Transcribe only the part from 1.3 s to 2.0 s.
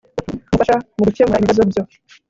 ibibazo byo